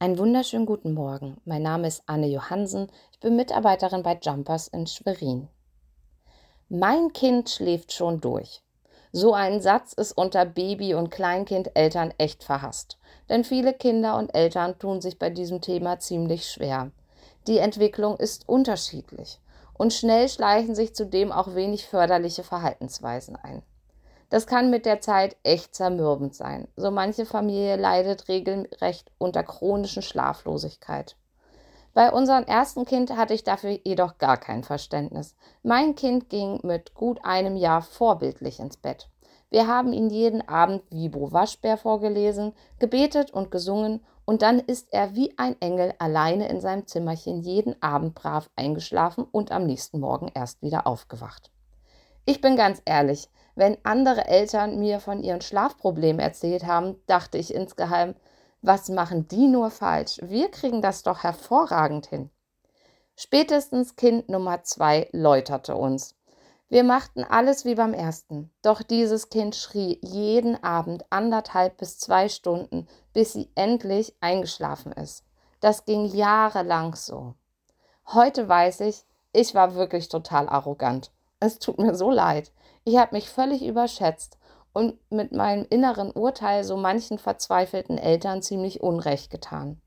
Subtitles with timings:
[0.00, 1.38] Einen wunderschönen guten Morgen.
[1.44, 2.86] Mein Name ist Anne Johansen.
[3.10, 5.48] Ich bin Mitarbeiterin bei Jumpers in Schwerin.
[6.68, 8.62] Mein Kind schläft schon durch.
[9.10, 12.96] So ein Satz ist unter Baby- und Kleinkindeltern echt verhasst.
[13.28, 16.92] Denn viele Kinder und Eltern tun sich bei diesem Thema ziemlich schwer.
[17.48, 19.40] Die Entwicklung ist unterschiedlich
[19.74, 23.64] und schnell schleichen sich zudem auch wenig förderliche Verhaltensweisen ein.
[24.30, 26.68] Das kann mit der Zeit echt zermürbend sein.
[26.76, 31.16] So manche Familie leidet regelrecht unter chronischen Schlaflosigkeit.
[31.94, 35.34] Bei unserem ersten Kind hatte ich dafür jedoch gar kein Verständnis.
[35.62, 39.08] Mein Kind ging mit gut einem Jahr vorbildlich ins Bett.
[39.50, 45.14] Wir haben ihn jeden Abend Vibo Waschbär vorgelesen, gebetet und gesungen, und dann ist er
[45.14, 50.30] wie ein Engel alleine in seinem Zimmerchen jeden Abend brav eingeschlafen und am nächsten Morgen
[50.34, 51.50] erst wieder aufgewacht.
[52.28, 57.54] Ich bin ganz ehrlich, wenn andere Eltern mir von ihren Schlafproblemen erzählt haben, dachte ich
[57.54, 58.14] insgeheim,
[58.60, 60.20] was machen die nur falsch?
[60.22, 62.28] Wir kriegen das doch hervorragend hin.
[63.16, 66.16] Spätestens Kind Nummer zwei läuterte uns.
[66.68, 72.28] Wir machten alles wie beim ersten, doch dieses Kind schrie jeden Abend anderthalb bis zwei
[72.28, 75.24] Stunden, bis sie endlich eingeschlafen ist.
[75.60, 77.36] Das ging jahrelang so.
[78.04, 81.10] Heute weiß ich, ich war wirklich total arrogant.
[81.40, 82.52] Es tut mir so leid.
[82.84, 84.38] Ich habe mich völlig überschätzt
[84.72, 89.80] und mit meinem inneren Urteil so manchen verzweifelten Eltern ziemlich Unrecht getan.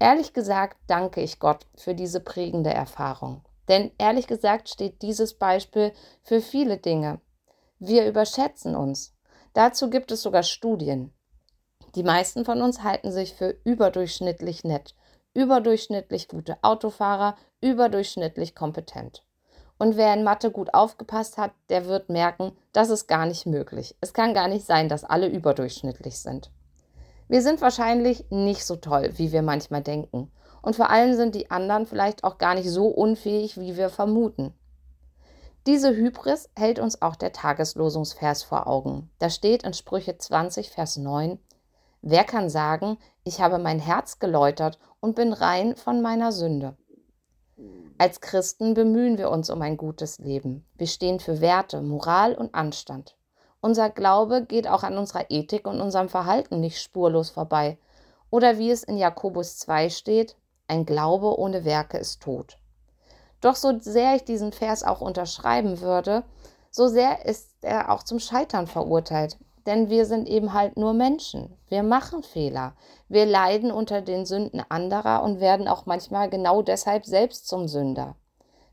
[0.00, 3.44] Ehrlich gesagt danke ich Gott für diese prägende Erfahrung.
[3.68, 5.92] Denn ehrlich gesagt steht dieses Beispiel
[6.22, 7.20] für viele Dinge.
[7.78, 9.14] Wir überschätzen uns.
[9.52, 11.12] Dazu gibt es sogar Studien.
[11.94, 14.94] Die meisten von uns halten sich für überdurchschnittlich nett,
[15.34, 19.24] überdurchschnittlich gute Autofahrer, überdurchschnittlich kompetent.
[19.78, 23.96] Und wer in Mathe gut aufgepasst hat, der wird merken, das ist gar nicht möglich.
[24.00, 26.50] Es kann gar nicht sein, dass alle überdurchschnittlich sind.
[27.28, 30.30] Wir sind wahrscheinlich nicht so toll, wie wir manchmal denken.
[30.62, 34.52] Und vor allem sind die anderen vielleicht auch gar nicht so unfähig, wie wir vermuten.
[35.66, 39.10] Diese Hybris hält uns auch der Tageslosungsvers vor Augen.
[39.18, 41.38] Da steht in Sprüche 20, Vers 9,
[42.00, 46.76] Wer kann sagen, ich habe mein Herz geläutert und bin rein von meiner Sünde?
[48.00, 50.64] Als Christen bemühen wir uns um ein gutes Leben.
[50.76, 53.16] Wir stehen für Werte, Moral und Anstand.
[53.60, 57.76] Unser Glaube geht auch an unserer Ethik und unserem Verhalten nicht spurlos vorbei.
[58.30, 60.36] Oder wie es in Jakobus 2 steht,
[60.68, 62.58] ein Glaube ohne Werke ist tot.
[63.40, 66.22] Doch so sehr ich diesen Vers auch unterschreiben würde,
[66.70, 69.38] so sehr ist er auch zum Scheitern verurteilt.
[69.68, 71.54] Denn wir sind eben halt nur Menschen.
[71.68, 72.74] Wir machen Fehler.
[73.10, 78.16] Wir leiden unter den Sünden anderer und werden auch manchmal genau deshalb selbst zum Sünder.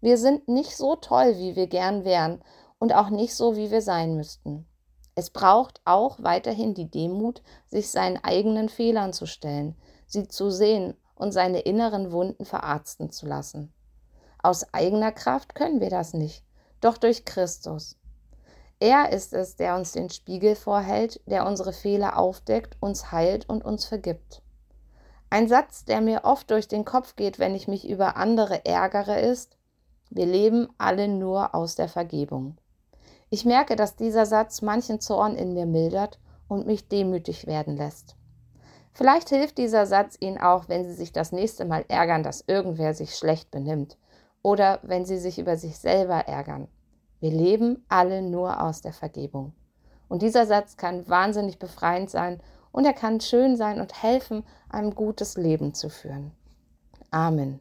[0.00, 2.42] Wir sind nicht so toll, wie wir gern wären
[2.80, 4.66] und auch nicht so, wie wir sein müssten.
[5.14, 9.76] Es braucht auch weiterhin die Demut, sich seinen eigenen Fehlern zu stellen,
[10.08, 13.72] sie zu sehen und seine inneren Wunden verarzten zu lassen.
[14.42, 16.42] Aus eigener Kraft können wir das nicht,
[16.80, 17.99] doch durch Christus.
[18.80, 23.62] Er ist es, der uns den Spiegel vorhält, der unsere Fehler aufdeckt, uns heilt und
[23.62, 24.40] uns vergibt.
[25.28, 29.20] Ein Satz, der mir oft durch den Kopf geht, wenn ich mich über andere ärgere,
[29.20, 29.58] ist,
[30.08, 32.56] wir leben alle nur aus der Vergebung.
[33.28, 38.16] Ich merke, dass dieser Satz manchen Zorn in mir mildert und mich demütig werden lässt.
[38.92, 42.94] Vielleicht hilft dieser Satz Ihnen auch, wenn Sie sich das nächste Mal ärgern, dass irgendwer
[42.94, 43.98] sich schlecht benimmt
[44.42, 46.66] oder wenn Sie sich über sich selber ärgern.
[47.20, 49.52] Wir leben alle nur aus der Vergebung.
[50.08, 52.40] Und dieser Satz kann wahnsinnig befreiend sein
[52.72, 56.32] und er kann schön sein und helfen, ein gutes Leben zu führen.
[57.10, 57.60] Amen.